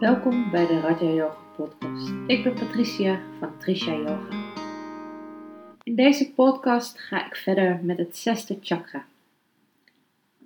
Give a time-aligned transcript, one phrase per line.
[0.00, 2.12] Welkom bij de Raja Yoga podcast.
[2.26, 4.52] Ik ben Patricia van Trisha Yoga.
[5.82, 9.06] In deze podcast ga ik verder met het zesde chakra,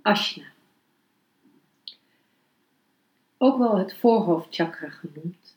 [0.02, 0.42] Ashna.
[3.38, 5.56] Ook wel het voorhoofdchakra genoemd.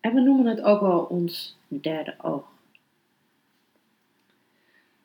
[0.00, 2.46] En we noemen het ook wel ons derde oog.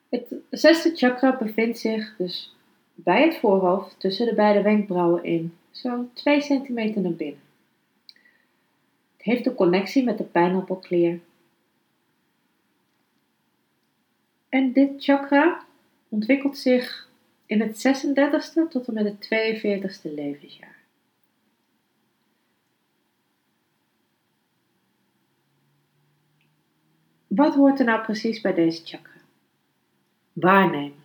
[0.09, 2.55] Het zesde chakra bevindt zich dus
[2.93, 7.47] bij het voorhoofd tussen de beide wenkbrauwen in, zo 2 centimeter naar binnen.
[9.19, 11.19] Het heeft een connectie met de pijnappelklier.
[14.49, 15.65] En dit chakra
[16.09, 17.09] ontwikkelt zich
[17.45, 20.77] in het 36e tot en met het 42e levensjaar.
[27.27, 29.21] Wat hoort er nou precies bij deze chakra?
[30.33, 31.03] Waarnemen.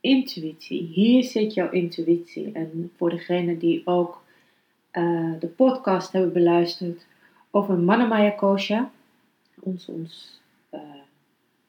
[0.00, 0.82] Intuïtie.
[0.82, 2.52] Hier zit jouw intuïtie.
[2.52, 4.22] En voor degenen die ook
[4.92, 7.06] uh, de podcast hebben beluisterd,
[7.50, 8.90] over Manamaya Kosha,
[9.60, 10.40] ons, ons
[10.74, 10.80] uh,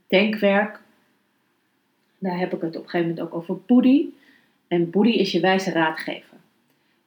[0.08, 0.82] denkwerk.
[2.18, 4.18] Daar heb ik het op een gegeven moment ook over Boedi.
[4.68, 6.38] En Boedi is je wijze raadgever.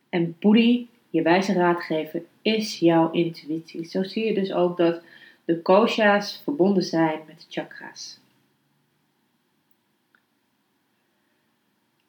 [0.08, 3.84] En Boedi, je wijze raadgever, is jouw intuïtie.
[3.84, 5.02] Zo zie je dus ook dat
[5.44, 8.20] de kosha's verbonden zijn met de chakra's.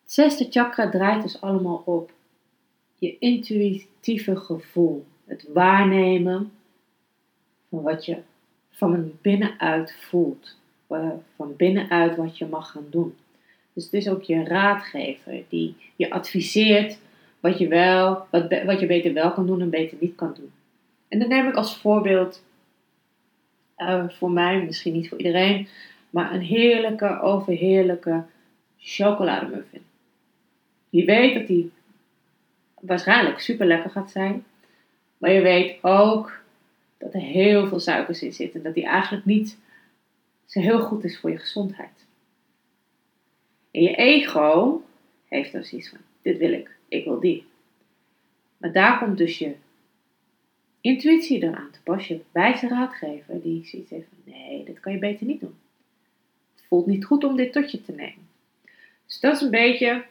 [0.04, 2.12] Het zesde chakra draait dus allemaal op
[2.96, 6.52] je intuïtieve gevoel het waarnemen
[7.70, 8.18] van wat je
[8.70, 10.56] van binnenuit voelt.
[10.88, 13.16] Eh, van binnenuit wat je mag gaan doen.
[13.74, 17.00] Dus het is ook je raadgever die je adviseert
[17.40, 20.52] wat je, wel, wat, wat je beter wel kan doen en beter niet kan doen.
[21.08, 22.44] En dan neem ik als voorbeeld
[23.78, 25.68] uh, voor mij, misschien niet voor iedereen,
[26.10, 28.24] maar een heerlijke, overheerlijke
[28.78, 29.82] chocolademuffin.
[30.90, 31.72] Je weet dat die
[32.80, 34.44] waarschijnlijk super lekker gaat zijn.
[35.24, 36.40] Maar je weet ook
[36.98, 38.60] dat er heel veel suikers in zitten.
[38.60, 39.58] En dat die eigenlijk niet
[40.46, 42.06] zo heel goed is voor je gezondheid.
[43.72, 44.84] En je ego
[45.28, 47.46] heeft dan zoiets van: dit wil ik, ik wil die.
[48.58, 49.56] Maar daar komt dus je
[50.82, 52.08] intuïtie dan aan te pas.
[52.08, 55.56] Je wijze raadgever die ziet heeft van: nee, dit kan je beter niet doen.
[56.56, 58.28] Het voelt niet goed om dit tot je te nemen.
[59.06, 60.04] Dus dat is een beetje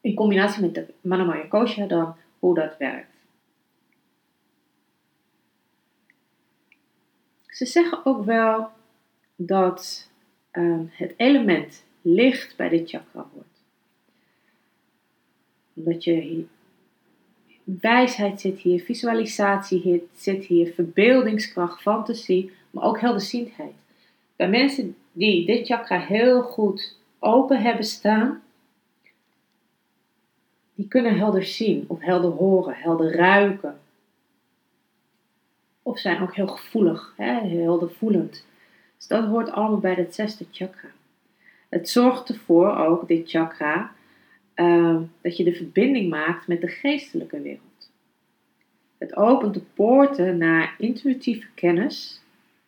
[0.00, 3.09] in combinatie met de Manamaya Kosha dan hoe dat werkt.
[7.60, 8.68] Ze zeggen ook wel
[9.36, 10.08] dat
[10.52, 13.46] um, het element licht bij dit chakra hoort.
[15.74, 16.44] Omdat je
[17.64, 23.74] wijsheid zit hier, visualisatie zit hier, verbeeldingskracht, fantasie, maar ook helderziendheid.
[24.36, 28.42] Bij mensen die dit chakra heel goed open hebben staan,
[30.74, 33.80] die kunnen helder zien of helder horen, helder ruiken,
[35.90, 38.46] of zijn ook heel gevoelig, hè, heel voelend.
[38.96, 40.88] Dus dat hoort allemaal bij het zesde chakra.
[41.68, 43.92] Het zorgt ervoor ook, dit chakra,
[44.54, 47.90] uh, dat je de verbinding maakt met de geestelijke wereld.
[48.98, 52.22] Het opent de poorten naar intuïtieve kennis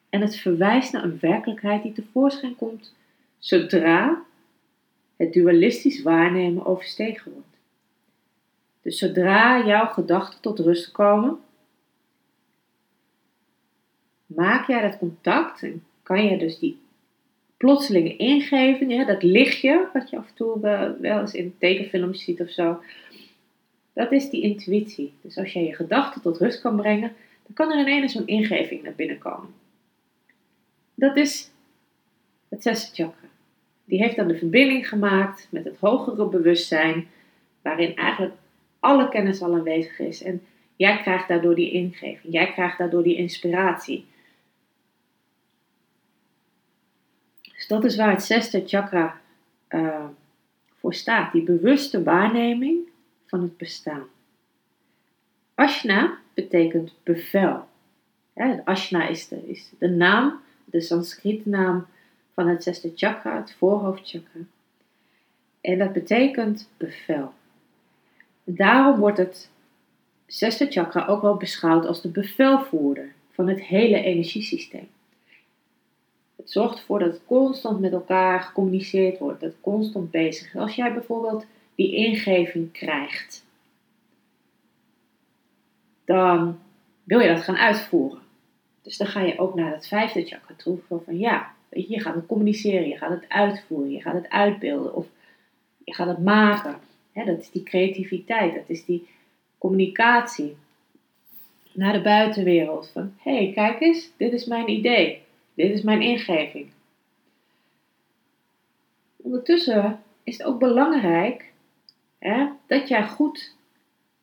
[0.08, 2.94] en het verwijst naar een werkelijkheid die tevoorschijn komt
[3.38, 4.22] zodra
[5.16, 7.58] het dualistisch waarnemen overstegen wordt.
[8.82, 11.38] Dus zodra jouw gedachten tot rust komen,
[14.36, 16.78] maak jij dat contact en kan je dus die
[17.56, 20.60] plotselinge ingeving, dat lichtje wat je af en toe
[21.00, 22.80] wel eens in tekenfilms ziet of zo,
[23.92, 25.12] dat is die intuïtie.
[25.20, 28.82] Dus als jij je gedachten tot rust kan brengen, dan kan er ineens zo'n ingeving
[28.82, 29.50] naar binnen komen.
[30.94, 31.50] Dat is
[32.48, 33.28] het zesde chakra.
[33.84, 37.06] Die heeft dan de verbinding gemaakt met het hogere bewustzijn,
[37.62, 38.34] waarin eigenlijk
[38.80, 40.22] alle kennis al aanwezig is.
[40.22, 40.42] En
[40.76, 44.04] jij krijgt daardoor die ingeving, jij krijgt daardoor die inspiratie.
[47.62, 49.20] Dus dat is waar het zesde chakra
[49.68, 50.04] uh,
[50.74, 52.78] voor staat, die bewuste waarneming
[53.26, 54.04] van het bestaan.
[55.54, 57.64] Ashna betekent bevel.
[58.34, 61.86] Ja, ashna is de, is de naam, de Sanskriet naam
[62.34, 64.40] van het zesde chakra, het voorhoofdchakra.
[65.60, 67.32] En dat betekent bevel.
[68.44, 69.50] Daarom wordt het
[70.26, 74.88] zesde chakra ook wel beschouwd als de bevelvoerder van het hele energiesysteem.
[76.42, 80.60] Het zorgt ervoor dat het constant met elkaar gecommuniceerd wordt, dat het constant bezig is.
[80.60, 83.44] Als jij bijvoorbeeld die ingeving krijgt,
[86.04, 86.58] dan
[87.04, 88.20] wil je dat gaan uitvoeren.
[88.82, 92.26] Dus dan ga je ook naar het vijfde chakra toe van ja, je gaat het
[92.26, 95.06] communiceren, je gaat het uitvoeren, je gaat het uitbeelden of
[95.84, 96.76] je gaat het maken.
[97.12, 99.08] dat is die creativiteit, dat is die
[99.58, 100.56] communicatie.
[101.72, 102.90] naar de buitenwereld.
[102.92, 105.22] Van, hé, hey, kijk eens, dit is mijn idee.
[105.54, 106.70] Dit is mijn ingeving.
[109.16, 111.52] Ondertussen is het ook belangrijk
[112.18, 113.54] hè, dat jij goed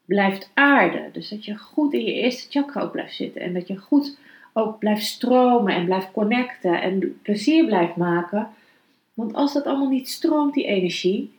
[0.06, 1.14] blijft aarden.
[1.14, 3.42] Dus dat je goed in je eerste chakra ook blijft zitten.
[3.42, 4.18] En dat je goed
[4.54, 8.50] ook blijft stromen en blijft connecten en plezier blijft maken.
[9.14, 11.34] Want als dat allemaal niet stroomt, die energie,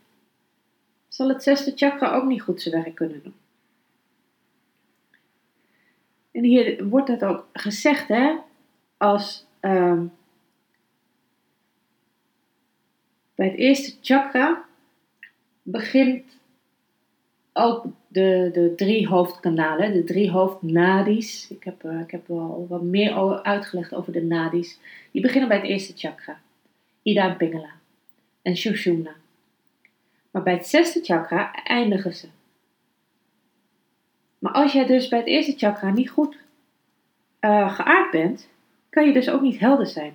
[1.08, 3.34] zal het zesde chakra ook niet goed zijn werk kunnen doen.
[6.32, 8.34] En hier wordt het ook gezegd, hè,
[8.96, 10.06] als ehm,
[13.34, 14.64] bij het eerste chakra
[15.62, 16.38] begint
[17.52, 21.46] ook de, de drie hoofdkanalen, de drie hoofdnadis.
[21.50, 24.78] Ik heb, uh, ik heb wel wat meer uitgelegd over de nadis.
[25.10, 26.40] Die beginnen bij het eerste chakra.
[27.02, 27.70] Ida Pingala.
[28.42, 29.14] En Shushumna.
[30.30, 32.28] Maar bij het zesde chakra eindigen ze.
[34.38, 36.36] Maar als jij dus bij het eerste chakra niet goed
[37.40, 38.48] uh, geaard bent,
[38.90, 40.14] kan je dus ook niet helder zijn.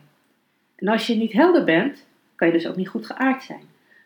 [0.76, 2.06] En als je niet helder bent,
[2.36, 3.64] kan je dus ook niet goed geaard zijn.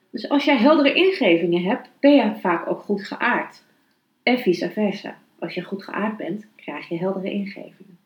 [0.10, 3.64] Dus als jij heldere ingevingen hebt, ben je vaak ook goed geaard.
[4.24, 5.18] En vice versa.
[5.40, 7.98] Als je goed geaard bent, krijg je heldere ingevingen.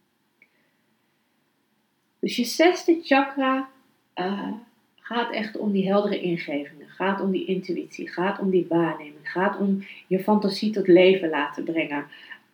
[2.20, 3.70] Dus je zesde chakra
[4.16, 4.52] uh,
[4.96, 6.88] gaat echt om die heldere ingevingen.
[6.88, 8.08] Gaat om die intuïtie.
[8.10, 9.32] Gaat om die waarneming.
[9.32, 12.06] Gaat om je fantasie tot leven laten brengen.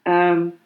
[0.03, 0.58] Um,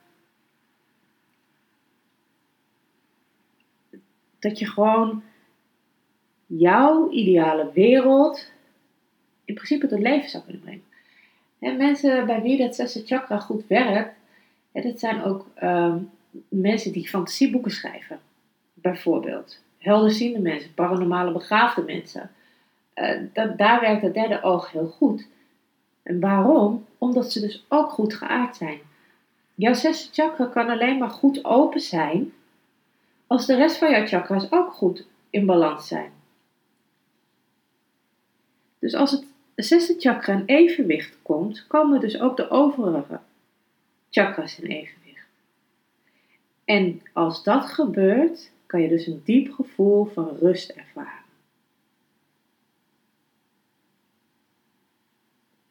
[4.44, 5.24] dat je gewoon
[6.46, 8.52] jouw ideale wereld
[9.46, 10.84] in principe tot leven zou kunnen brengen.
[11.60, 14.16] En mensen bij wie dat zesde chakra goed werkt,
[14.72, 15.98] dat zijn ook ehm,
[16.48, 18.20] mensen die fantasieboeken schrijven,
[18.74, 19.62] bijvoorbeeld.
[19.78, 22.32] Helderziende mensen, paranormale begaafde mensen.
[22.96, 25.28] Uh, dat, daar werkt het derde oog heel goed.
[26.04, 26.86] En waarom?
[26.98, 28.80] Omdat ze dus ook goed geaard zijn.
[29.56, 32.34] Jouw zesde chakra kan alleen maar goed open zijn
[33.34, 36.12] als de rest van jouw chakras ook goed in balans zijn.
[38.80, 39.26] Dus als het
[39.56, 43.20] zesde chakra in evenwicht komt, komen dus ook de overige
[44.10, 45.28] chakras in evenwicht.
[46.66, 51.24] En als dat gebeurt, kan je dus een diep gevoel van rust ervaren.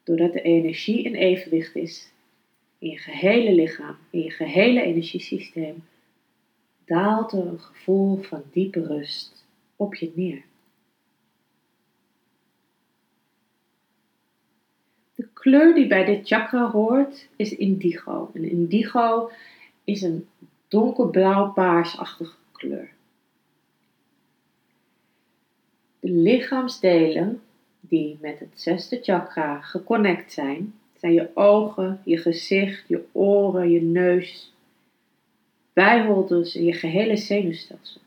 [0.02, 2.12] Doordat de energie in evenwicht is
[2.78, 5.84] in je gehele lichaam, in je gehele energiesysteem,
[6.84, 9.44] daalt er een gevoel van diepe rust
[9.76, 10.44] op je neer.
[15.14, 18.30] De kleur die bij dit chakra hoort is indigo.
[18.34, 19.30] En indigo
[19.84, 20.28] is een
[20.68, 22.90] donkerblauw-paarsachtige kleur.
[26.00, 27.42] De lichaamsdelen
[27.80, 33.82] die met het zesde chakra geconnect zijn, zijn je ogen, je gezicht, je oren, je
[33.82, 34.51] neus,
[35.72, 38.00] bijholtes en je gehele zenuwstelsel.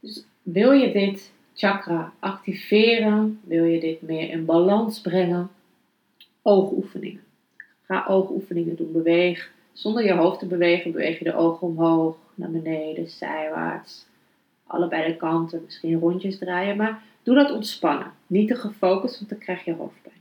[0.00, 5.50] Dus wil je dit chakra activeren, wil je dit meer in balans brengen,
[6.42, 7.24] oogoefeningen.
[7.82, 8.92] Ga oogoefeningen doen.
[8.92, 14.06] Beweeg zonder je hoofd te bewegen, beweeg je de ogen omhoog, naar beneden, zijwaarts.
[14.66, 18.12] Allebei de kanten, misschien rondjes draaien, maar doe dat ontspannen.
[18.26, 20.15] Niet te gefocust, want dan krijg je hoofdpijn.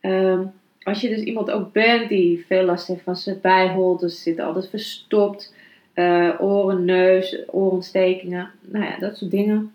[0.00, 0.46] Ehm,
[0.82, 4.68] als je dus iemand ook bent die veel last heeft van zijn bijholtes, zit altijd
[4.68, 5.54] verstopt,
[5.94, 9.74] uh, oren, neus, ooronstekingen, nou ja, dat soort dingen.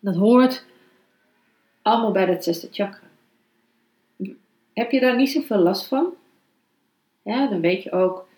[0.00, 0.64] Dat hoort
[1.82, 3.08] allemaal bij dat zesde chakra.
[4.72, 6.14] Heb je daar niet zoveel last van?
[7.22, 8.28] Ja, dan weet je ook,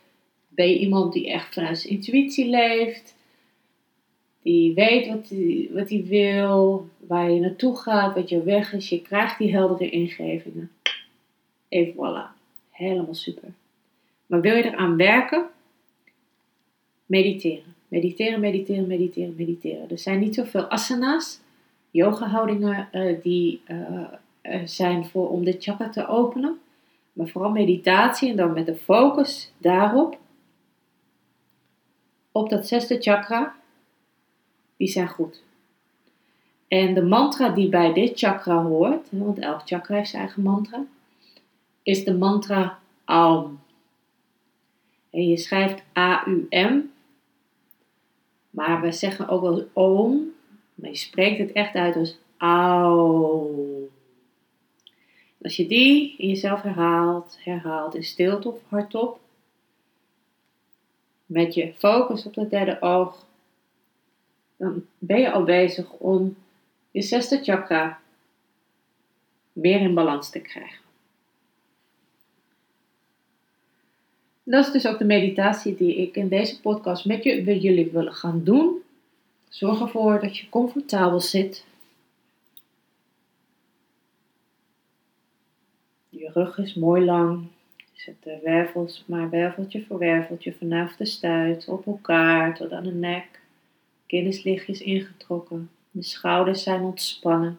[0.49, 3.16] ben je iemand die echt vanuit zijn intuïtie leeft,
[4.47, 9.03] die weet wat hij, wat wil, waar je naartoe gaat, wat je weg is, je
[9.03, 10.71] krijgt die heldere ingevingen.
[11.69, 12.39] En voilà,
[12.71, 13.49] helemaal super.
[14.27, 15.47] Maar wil je eraan werken?
[17.07, 17.75] Mediteren.
[17.89, 19.91] Mediteren, mediteren, mediteren, mediteren.
[19.91, 21.41] Er zijn niet zoveel asana's,
[21.91, 26.59] yoga houdingen uh, die uh, zijn voor om dit chakra te openen.
[27.13, 30.19] Maar vooral meditatie en dan met de focus daarop.
[32.33, 33.57] Op dat zesde chakra.
[34.77, 35.43] Die zijn goed.
[36.69, 40.85] En de mantra die bij dit chakra hoort, want elk chakra heeft zijn eigen mantra,
[41.83, 43.61] is de mantra Aum.
[45.11, 46.81] En je schrijft A-U-M,
[48.51, 50.33] maar we zeggen ook wel Oom,
[50.75, 53.89] maar je spreekt het echt uit als Aum.
[55.43, 59.21] Als je die in jezelf herhaalt, herhaalt in stilte of hardop,
[61.27, 63.27] met je focus op het derde oog,
[64.57, 66.37] dan ben je al bezig om
[66.91, 68.01] je zesde chakra
[69.53, 70.85] meer in balans te krijgen.
[74.43, 78.45] Dat is dus ook de meditatie die ik in deze podcast met jullie willen gaan
[78.45, 78.83] doen.
[79.49, 81.65] Zorg ervoor dat je comfortabel zit.
[86.09, 87.47] Je rug is mooi lang.
[87.93, 92.95] Zet de wervels maar werveltje voor werveltje vanaf de stuit op elkaar tot aan de
[92.95, 93.41] nek.
[94.07, 95.71] Kin is lichtjes ingetrokken.
[95.91, 97.59] De schouders zijn ontspannen.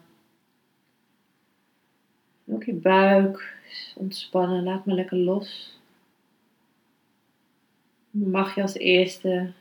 [2.46, 4.62] ook je buik is ontspannen.
[4.62, 5.78] Laat me lekker los.
[8.10, 9.52] Dan mag je als eerste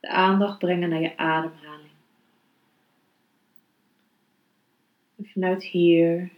[0.00, 1.90] de aandacht brengen naar je ademhaling.
[5.16, 6.30] En vanuit hier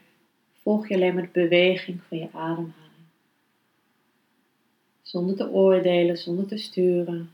[0.53, 2.75] volg je alleen maar de beweging van je ademhaling.
[5.03, 7.31] Zonder te oordelen, zonder te sturen.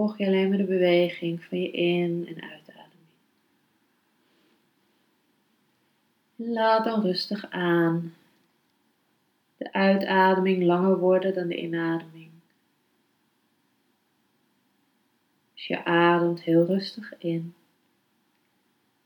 [0.00, 3.08] Volg je alleen maar de beweging van je in- en uitademing.
[6.36, 8.14] laat dan rustig aan
[9.56, 12.30] de uitademing langer worden dan de inademing.
[15.54, 17.54] Dus je ademt heel rustig in.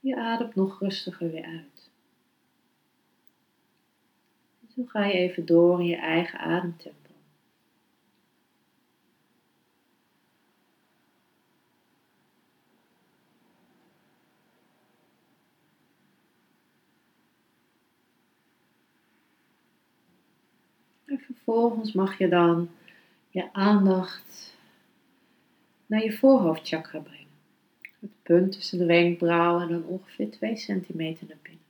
[0.01, 1.91] Je ademt nog rustiger weer uit.
[4.61, 7.05] En zo ga je even door in je eigen ademtempo.
[21.14, 22.69] En vervolgens mag je dan
[23.31, 24.57] je aandacht
[25.87, 27.23] naar je voorhoofdchakra brengen.
[28.01, 31.63] Het punt tussen de wenkbrauwen en dan ongeveer 2 centimeter naar binnen.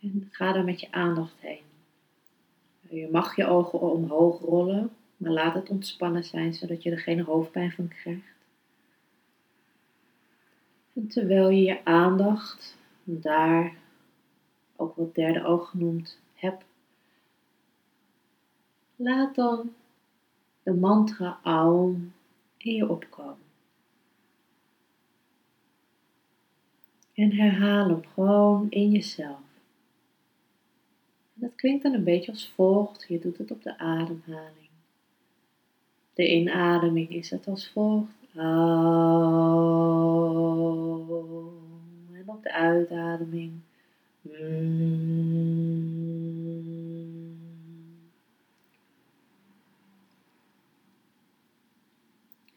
[0.00, 1.66] En ga daar met je aandacht heen.
[2.88, 7.20] Je mag je ogen omhoog rollen, maar laat het ontspannen zijn zodat je er geen
[7.20, 8.36] hoofdpijn van krijgt.
[10.94, 13.74] En terwijl je je aandacht daar,
[14.78, 16.64] ook wel derde oog genoemd, hebt,
[18.96, 19.72] laat dan
[20.62, 22.12] de mantra Aum
[22.56, 23.46] in je opkomen.
[27.14, 29.38] En herhaal hem gewoon in jezelf.
[31.34, 33.04] En dat klinkt dan een beetje als volgt.
[33.08, 34.68] Je doet het op de ademhaling.
[36.14, 38.16] De inademing is het als volgt.
[38.34, 38.42] En
[42.26, 43.60] op de uitademing.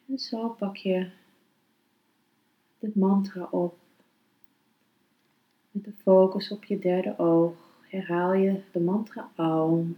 [0.08, 1.10] En zo pak je
[2.80, 3.78] dit mantra op.
[5.72, 9.98] Met de focus op je derde oog herhaal je de mantra Aum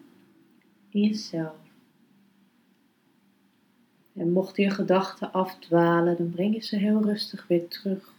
[0.90, 1.56] in jezelf.
[4.14, 8.13] En mochten je gedachten afdwalen, dan breng je ze heel rustig weer terug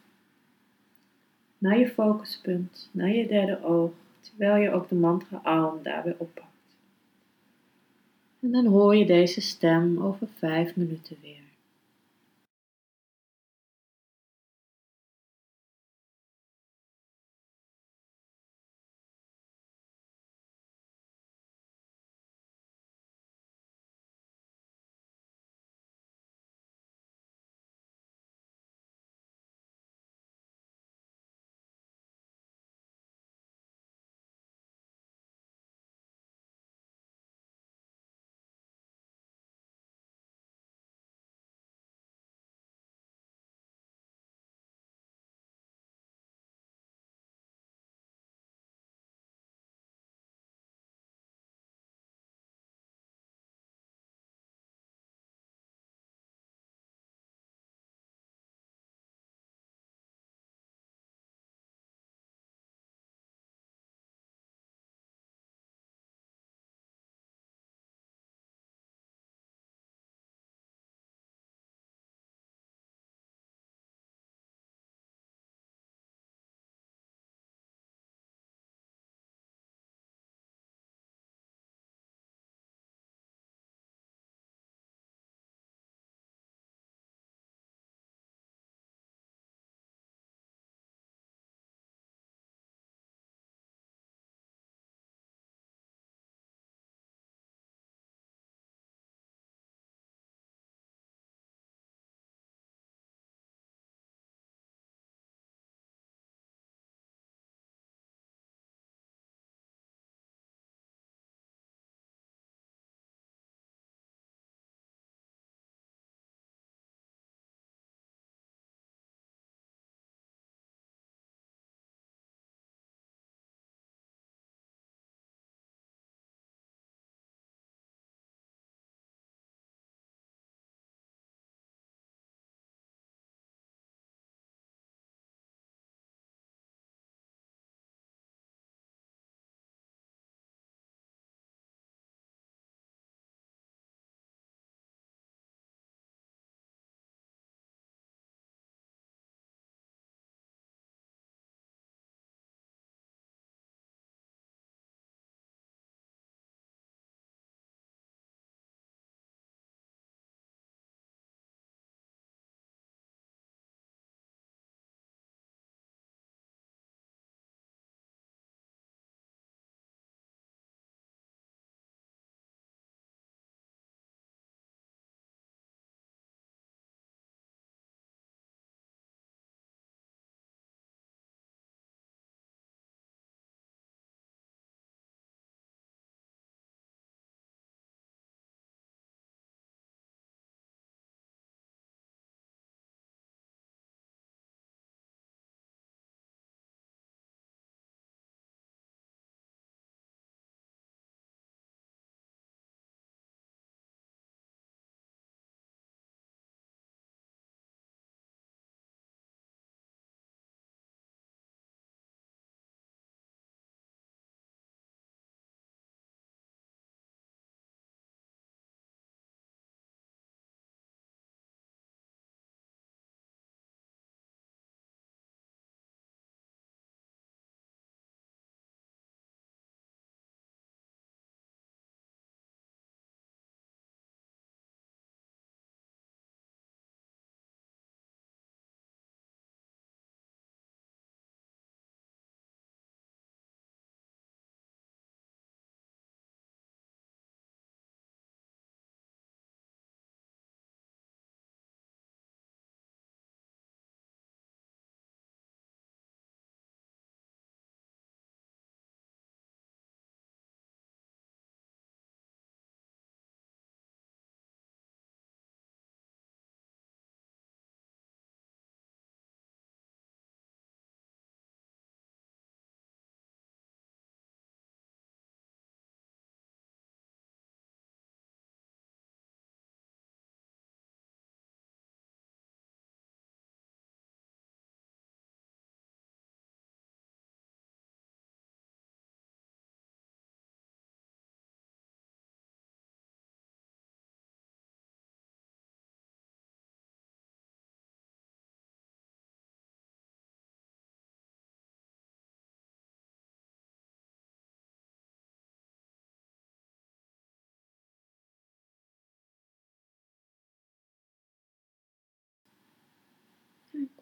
[1.64, 3.90] naar je focuspunt, naar je derde oog,
[4.21, 6.47] terwijl je ook de mantra Aum daar weer oppakt.
[8.40, 11.43] En dan hoor je deze stem over vijf minuten weer.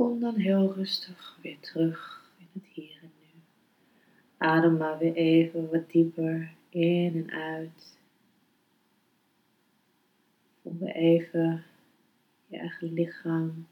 [0.03, 3.41] Kom dan heel rustig weer terug in het hier en nu.
[4.37, 7.99] Adem maar weer even wat dieper in en uit.
[10.63, 11.65] Voel weer even
[12.47, 13.67] je eigen lichaam,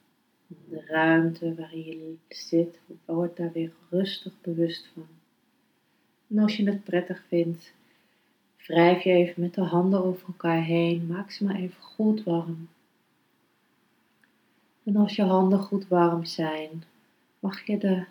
[0.46, 2.80] de ruimte waarin je zit.
[3.04, 5.06] Word daar weer rustig bewust van.
[6.28, 7.72] En als je het prettig vindt,
[8.56, 11.06] wrijf je even met de handen over elkaar heen.
[11.06, 12.68] Maak ze maar even goed warm.
[14.90, 16.82] En als je handen goed warm zijn,
[17.38, 18.04] mag je de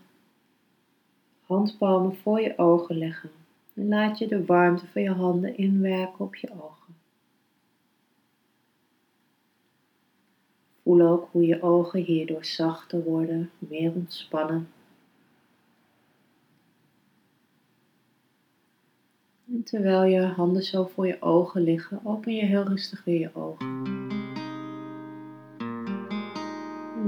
[1.46, 3.30] handpalmen voor je ogen leggen.
[3.74, 6.96] En laat je de warmte van je handen inwerken op je ogen.
[10.84, 14.68] Voel ook hoe je ogen hierdoor zachter worden, meer ontspannen.
[19.48, 23.36] En terwijl je handen zo voor je ogen liggen, open je heel rustig weer je
[23.36, 23.99] ogen.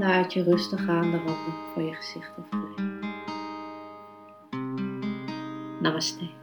[0.01, 2.99] Laat je rustig aan de randen van je gezicht afglijden.
[5.81, 6.40] Namaste.